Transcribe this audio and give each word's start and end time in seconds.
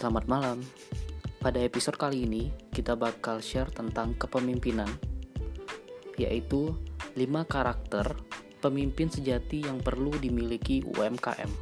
Selamat 0.00 0.32
malam. 0.32 0.64
Pada 1.44 1.60
episode 1.60 2.00
kali 2.00 2.24
ini, 2.24 2.48
kita 2.72 2.96
bakal 2.96 3.44
share 3.44 3.68
tentang 3.68 4.16
kepemimpinan, 4.16 4.88
yaitu 6.16 6.72
5 7.20 7.44
karakter 7.44 8.16
pemimpin 8.64 9.12
sejati 9.12 9.60
yang 9.60 9.76
perlu 9.84 10.08
dimiliki 10.16 10.80
UMKM. 10.88 11.52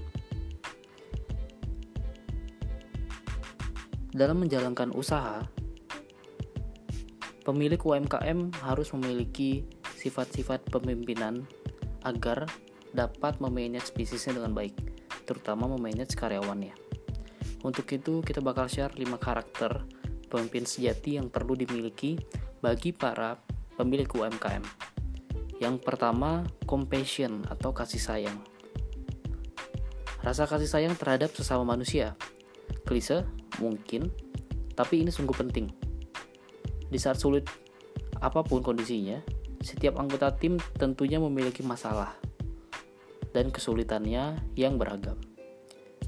Dalam 4.15 4.39
menjalankan 4.39 4.95
usaha, 4.95 5.43
pemilik 7.43 7.83
UMKM 7.83 8.55
harus 8.63 8.95
memiliki 8.95 9.67
sifat-sifat 9.99 10.63
pemimpinan 10.71 11.43
agar 12.07 12.47
dapat 12.95 13.43
memanage 13.43 13.91
bisnisnya 13.99 14.39
dengan 14.39 14.55
baik, 14.55 14.79
terutama 15.27 15.67
memanage 15.67 16.15
karyawannya. 16.15 16.88
Untuk 17.65 17.89
itu, 17.91 18.23
kita 18.23 18.39
bakal 18.39 18.71
share 18.71 18.95
5 18.95 19.05
karakter 19.19 19.85
pemimpin 20.29 20.69
sejati 20.69 21.17
yang 21.17 21.33
perlu 21.33 21.57
dimiliki 21.57 22.21
bagi 22.61 22.93
para 22.93 23.41
pemilik 23.75 24.07
UMKM. 24.07 24.63
Yang 25.59 25.77
pertama, 25.83 26.47
compassion 26.69 27.43
atau 27.51 27.75
kasih 27.75 27.99
sayang. 27.99 28.39
Rasa 30.23 30.47
kasih 30.47 30.71
sayang 30.71 30.95
terhadap 30.95 31.35
sesama 31.35 31.67
manusia. 31.67 32.15
Klise? 32.87 33.27
Mungkin, 33.59 34.07
tapi 34.79 35.03
ini 35.03 35.11
sungguh 35.11 35.35
penting. 35.35 35.67
Di 36.87 36.99
saat 37.01 37.19
sulit 37.19 37.51
apa 38.23 38.47
pun 38.47 38.63
kondisinya, 38.63 39.19
setiap 39.59 39.99
anggota 39.99 40.31
tim 40.31 40.63
tentunya 40.79 41.19
memiliki 41.19 41.67
masalah 41.67 42.15
dan 43.35 43.51
kesulitannya 43.51 44.39
yang 44.55 44.79
beragam. 44.79 45.19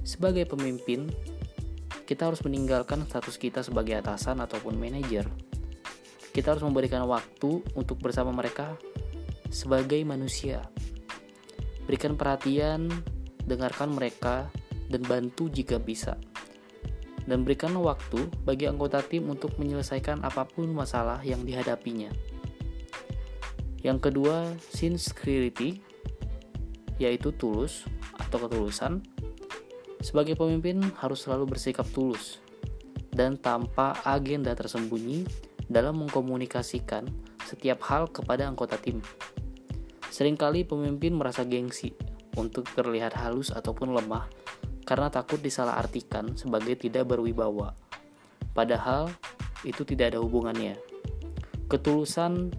Sebagai 0.07 0.47
pemimpin, 0.47 1.11
kita 2.11 2.27
harus 2.27 2.43
meninggalkan 2.43 3.07
status 3.07 3.39
kita 3.39 3.63
sebagai 3.63 3.95
atasan 3.95 4.43
ataupun 4.43 4.75
manajer. 4.75 5.31
Kita 6.35 6.51
harus 6.59 6.67
memberikan 6.67 7.07
waktu 7.07 7.63
untuk 7.79 8.03
bersama 8.03 8.35
mereka 8.35 8.75
sebagai 9.47 10.03
manusia. 10.03 10.67
Berikan 11.87 12.19
perhatian, 12.19 12.91
dengarkan 13.47 13.95
mereka, 13.95 14.51
dan 14.91 15.07
bantu 15.07 15.47
jika 15.55 15.79
bisa. 15.79 16.19
Dan 17.31 17.47
berikan 17.47 17.79
waktu 17.79 18.27
bagi 18.43 18.67
anggota 18.67 19.07
tim 19.07 19.31
untuk 19.31 19.55
menyelesaikan 19.63 20.27
apa 20.27 20.51
pun 20.51 20.67
masalah 20.75 21.23
yang 21.23 21.47
dihadapinya. 21.47 22.11
Yang 23.87 24.11
kedua, 24.11 24.51
sincerity, 24.67 25.79
yaitu 26.99 27.31
tulus 27.31 27.87
atau 28.19 28.51
ketulusan. 28.51 28.99
Sebagai 30.01 30.33
pemimpin 30.37 30.81
harus 31.01 31.29
selalu 31.29 31.57
bersikap 31.57 31.85
tulus 31.93 32.41
dan 33.13 33.37
tanpa 33.37 34.01
agenda 34.09 34.57
tersembunyi 34.57 35.29
dalam 35.69 36.01
mengkomunikasikan 36.03 37.07
setiap 37.45 37.85
hal 37.87 38.09
kepada 38.09 38.49
anggota 38.49 38.81
tim. 38.81 39.05
Seringkali 40.11 40.67
pemimpin 40.67 41.15
merasa 41.15 41.47
gengsi 41.47 41.95
untuk 42.35 42.67
terlihat 42.73 43.15
halus 43.21 43.53
ataupun 43.53 43.95
lemah 43.95 44.27
karena 44.89 45.07
takut 45.07 45.39
disalahartikan 45.39 46.35
sebagai 46.35 46.75
tidak 46.75 47.07
berwibawa. 47.07 47.77
Padahal 48.51 49.13
itu 49.63 49.87
tidak 49.87 50.17
ada 50.17 50.19
hubungannya. 50.19 50.75
Ketulusan 51.71 52.51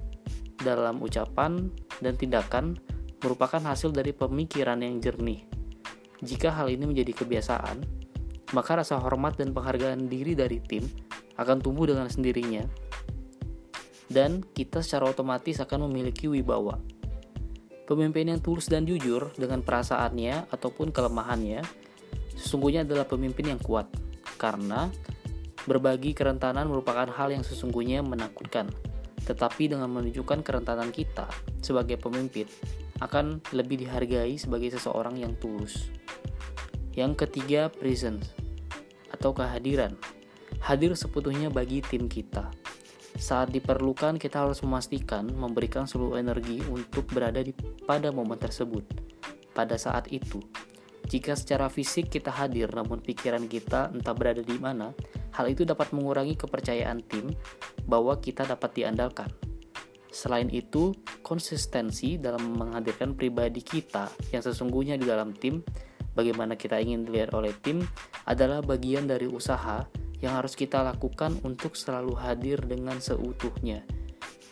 dalam 0.61 1.01
ucapan 1.03 1.67
dan 1.99 2.13
tindakan 2.15 2.79
merupakan 3.19 3.59
hasil 3.59 3.91
dari 3.91 4.15
pemikiran 4.15 4.79
yang 4.79 5.03
jernih. 5.03 5.43
Jika 6.21 6.53
hal 6.53 6.69
ini 6.69 6.85
menjadi 6.85 7.17
kebiasaan, 7.17 7.81
maka 8.53 8.77
rasa 8.77 9.01
hormat 9.01 9.41
dan 9.41 9.57
penghargaan 9.57 10.05
diri 10.05 10.37
dari 10.37 10.61
tim 10.61 10.85
akan 11.39 11.57
tumbuh 11.57 11.89
dengan 11.89 12.05
sendirinya, 12.05 12.61
dan 14.11 14.43
kita 14.43 14.85
secara 14.85 15.09
otomatis 15.09 15.57
akan 15.57 15.89
memiliki 15.89 16.29
wibawa. 16.29 16.77
Pemimpin 17.89 18.29
yang 18.29 18.39
tulus 18.39 18.69
dan 18.69 18.85
jujur 18.85 19.33
dengan 19.33 19.65
perasaannya 19.65 20.51
ataupun 20.53 20.93
kelemahannya 20.93 21.65
sesungguhnya 22.37 22.85
adalah 22.85 23.09
pemimpin 23.09 23.55
yang 23.55 23.61
kuat, 23.63 23.89
karena 24.37 24.93
berbagi 25.65 26.13
kerentanan 26.13 26.69
merupakan 26.69 27.09
hal 27.09 27.33
yang 27.33 27.41
sesungguhnya 27.41 28.05
menakutkan. 28.05 28.69
Tetapi 29.21 29.69
dengan 29.69 29.89
menunjukkan 29.89 30.41
kerentanan 30.41 30.89
kita 30.89 31.29
sebagai 31.61 32.01
pemimpin 32.01 32.49
akan 33.01 33.41
lebih 33.53 33.85
dihargai 33.85 34.37
sebagai 34.37 34.73
seseorang 34.73 35.17
yang 35.17 35.37
tulus. 35.37 35.93
Yang 36.93 37.27
ketiga, 37.27 37.71
presence 37.71 38.31
atau 39.11 39.31
kehadiran. 39.31 39.95
Hadir 40.61 40.93
sepenuhnya 40.93 41.49
bagi 41.49 41.81
tim 41.81 42.05
kita 42.05 42.51
saat 43.19 43.51
diperlukan, 43.51 44.15
kita 44.15 44.47
harus 44.47 44.63
memastikan 44.63 45.27
memberikan 45.27 45.83
seluruh 45.83 46.15
energi 46.15 46.63
untuk 46.71 47.05
berada 47.11 47.43
di 47.43 47.51
pada 47.83 48.09
momen 48.09 48.39
tersebut. 48.39 48.87
Pada 49.51 49.75
saat 49.75 50.07
itu, 50.15 50.39
jika 51.11 51.35
secara 51.35 51.67
fisik 51.67 52.07
kita 52.07 52.31
hadir 52.31 52.71
namun 52.71 53.03
pikiran 53.03 53.45
kita 53.51 53.91
entah 53.91 54.15
berada 54.15 54.39
di 54.39 54.55
mana, 54.55 54.95
hal 55.35 55.51
itu 55.51 55.67
dapat 55.67 55.91
mengurangi 55.91 56.39
kepercayaan 56.39 57.03
tim 57.03 57.29
bahwa 57.83 58.15
kita 58.15 58.47
dapat 58.47 58.79
diandalkan. 58.79 59.27
Selain 60.11 60.47
itu, 60.47 60.95
konsistensi 61.19 62.15
dalam 62.15 62.55
menghadirkan 62.55 63.15
pribadi 63.15 63.59
kita 63.59 64.07
yang 64.31 64.43
sesungguhnya 64.43 64.95
di 64.95 65.07
dalam 65.07 65.35
tim, 65.35 65.63
bagaimana 66.13 66.59
kita 66.59 66.79
ingin 66.79 67.07
dilihat 67.07 67.31
oleh 67.35 67.55
tim, 67.59 67.83
adalah 68.27 68.59
bagian 68.59 69.07
dari 69.07 69.27
usaha 69.27 69.87
yang 70.21 70.37
harus 70.37 70.53
kita 70.53 70.85
lakukan 70.85 71.41
untuk 71.41 71.73
selalu 71.73 72.13
hadir 72.19 72.61
dengan 72.61 73.01
seutuhnya, 73.01 73.81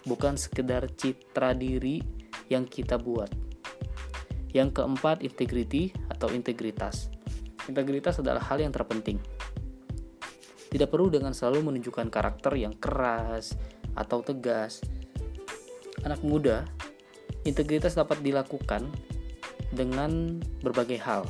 bukan 0.04 0.36
sekedar 0.36 0.90
citra 0.98 1.54
diri 1.54 2.02
yang 2.50 2.66
kita 2.66 2.98
buat. 2.98 3.30
Yang 4.50 4.82
keempat, 4.82 5.22
integrity 5.22 5.94
atau 6.10 6.34
integritas. 6.34 7.14
Integritas 7.70 8.18
adalah 8.18 8.42
hal 8.42 8.58
yang 8.58 8.74
terpenting. 8.74 9.22
Tidak 10.74 10.90
perlu 10.90 11.14
dengan 11.14 11.38
selalu 11.38 11.70
menunjukkan 11.70 12.10
karakter 12.10 12.58
yang 12.58 12.74
keras 12.82 13.54
atau 13.94 14.26
tegas. 14.26 14.82
Anak 16.02 16.26
muda, 16.26 16.66
integritas 17.46 17.94
dapat 17.94 18.26
dilakukan 18.26 18.90
dengan 19.70 20.42
berbagai 20.66 20.98
hal. 20.98 21.30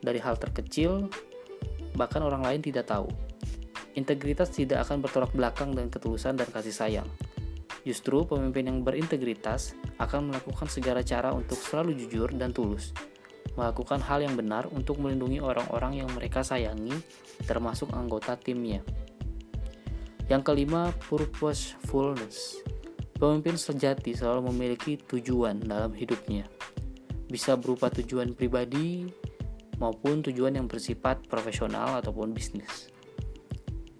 Dari 0.00 0.20
hal 0.20 0.36
terkecil, 0.36 1.08
bahkan 1.96 2.20
orang 2.20 2.44
lain 2.44 2.60
tidak 2.60 2.88
tahu 2.88 3.08
Integritas 3.96 4.52
tidak 4.52 4.84
akan 4.84 5.00
bertolak 5.00 5.32
belakang 5.32 5.72
dengan 5.72 5.88
ketulusan 5.88 6.36
dan 6.36 6.44
kasih 6.52 6.76
sayang. 6.76 7.08
Justru 7.80 8.28
pemimpin 8.28 8.68
yang 8.68 8.84
berintegritas 8.84 9.72
akan 9.96 10.28
melakukan 10.28 10.68
segala 10.68 11.00
cara 11.00 11.32
untuk 11.32 11.56
selalu 11.56 11.96
jujur 12.04 12.28
dan 12.36 12.52
tulus, 12.52 12.92
melakukan 13.56 14.04
hal 14.04 14.20
yang 14.20 14.36
benar 14.36 14.68
untuk 14.68 15.00
melindungi 15.00 15.40
orang-orang 15.40 16.04
yang 16.04 16.08
mereka 16.12 16.44
sayangi, 16.44 16.92
termasuk 17.48 17.88
anggota 17.96 18.36
timnya. 18.36 18.84
Yang 20.28 20.42
kelima, 20.44 20.92
purposefulness. 21.08 22.60
Pemimpin 23.16 23.56
sejati 23.56 24.12
selalu 24.12 24.52
memiliki 24.52 25.00
tujuan 25.00 25.64
dalam 25.64 25.96
hidupnya. 25.96 26.44
Bisa 27.32 27.56
berupa 27.56 27.88
tujuan 27.88 28.36
pribadi 28.36 29.08
maupun 29.76 30.24
tujuan 30.24 30.56
yang 30.56 30.66
bersifat 30.68 31.24
profesional 31.28 32.00
ataupun 32.00 32.32
bisnis. 32.32 32.88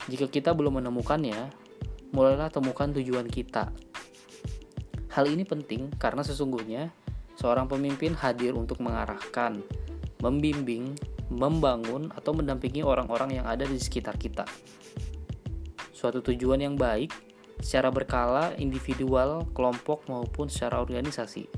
Jika 0.07 0.31
kita 0.31 0.55
belum 0.55 0.81
menemukannya, 0.81 1.51
mulailah 2.15 2.49
temukan 2.49 2.95
tujuan 2.95 3.27
kita. 3.27 3.75
Hal 5.11 5.25
ini 5.27 5.43
penting 5.43 5.91
karena 5.97 6.23
sesungguhnya 6.23 6.93
seorang 7.37 7.67
pemimpin 7.69 8.15
hadir 8.15 8.55
untuk 8.57 8.81
mengarahkan, 8.81 9.61
membimbing, 10.23 10.97
membangun, 11.28 12.13
atau 12.15 12.33
mendampingi 12.33 12.87
orang-orang 12.87 13.43
yang 13.43 13.47
ada 13.49 13.67
di 13.67 13.77
sekitar 13.77 14.15
kita. 14.17 14.47
Suatu 15.91 16.22
tujuan 16.22 16.63
yang 16.63 16.77
baik 16.79 17.11
secara 17.59 17.89
berkala, 17.89 18.53
individual, 18.61 19.49
kelompok, 19.57 20.05
maupun 20.07 20.47
secara 20.47 20.79
organisasi, 20.79 21.49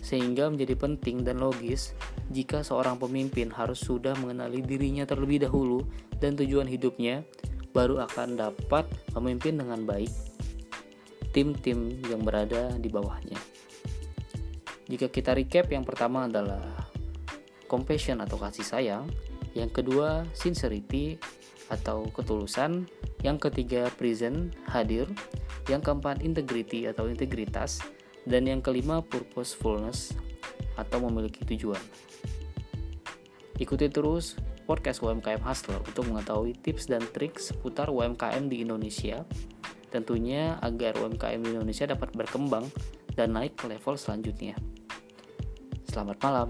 sehingga 0.00 0.48
menjadi 0.48 0.74
penting 0.76 1.22
dan 1.22 1.38
logis 1.38 1.92
jika 2.32 2.64
seorang 2.64 2.96
pemimpin 2.96 3.52
harus 3.52 3.80
sudah 3.84 4.16
mengenali 4.18 4.64
dirinya 4.64 5.04
terlebih 5.04 5.44
dahulu 5.44 5.84
dan 6.18 6.36
tujuan 6.36 6.68
hidupnya 6.68 7.24
baru 7.70 8.02
akan 8.08 8.34
dapat 8.40 8.88
memimpin 9.14 9.60
dengan 9.60 9.86
baik 9.86 10.10
tim-tim 11.30 12.02
yang 12.10 12.26
berada 12.26 12.74
di 12.74 12.90
bawahnya. 12.90 13.38
Jika 14.90 15.06
kita 15.06 15.38
recap, 15.38 15.70
yang 15.70 15.86
pertama 15.86 16.26
adalah 16.26 16.90
compassion 17.70 18.18
atau 18.18 18.34
kasih 18.34 18.66
sayang, 18.66 19.06
yang 19.54 19.70
kedua 19.70 20.26
sincerity 20.34 21.14
atau 21.70 22.10
ketulusan, 22.10 22.90
yang 23.22 23.38
ketiga 23.38 23.86
present 23.94 24.50
hadir, 24.66 25.06
yang 25.70 25.78
keempat 25.78 26.26
integrity 26.26 26.90
atau 26.90 27.06
integritas, 27.06 27.78
dan 28.24 28.48
yang 28.48 28.60
kelima 28.60 29.00
purposefulness 29.04 30.16
atau 30.76 30.98
memiliki 31.08 31.44
tujuan. 31.44 31.80
Ikuti 33.60 33.92
terus 33.92 34.40
podcast 34.64 35.04
UMKM 35.04 35.44
Hustler 35.44 35.82
untuk 35.84 36.08
mengetahui 36.08 36.56
tips 36.64 36.88
dan 36.88 37.04
trik 37.12 37.36
seputar 37.36 37.92
UMKM 37.92 38.48
di 38.48 38.64
Indonesia. 38.64 39.26
Tentunya 39.90 40.56
agar 40.62 40.96
UMKM 40.96 41.42
di 41.42 41.50
Indonesia 41.58 41.84
dapat 41.90 42.14
berkembang 42.14 42.64
dan 43.12 43.34
naik 43.36 43.58
ke 43.58 43.66
level 43.68 43.98
selanjutnya. 43.98 44.56
Selamat 45.90 46.16
malam. 46.22 46.48